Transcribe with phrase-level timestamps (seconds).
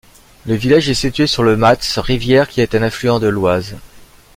[0.47, 3.75] Le village est situé sur le Matz rivière qui est un affluent de l'Oise.